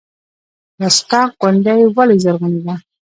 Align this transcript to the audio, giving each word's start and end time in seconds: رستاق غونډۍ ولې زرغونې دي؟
رستاق 0.81 1.29
غونډۍ 1.41 1.81
ولې 1.95 2.17
زرغونې 2.23 2.59
دي؟ 2.65 2.75